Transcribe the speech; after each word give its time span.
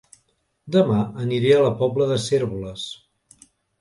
Dema 0.75 1.01
aniré 1.25 1.51
a 1.57 1.61
La 1.65 1.71
Pobla 1.83 2.07
de 2.13 2.17
Cérvoles 2.25 2.87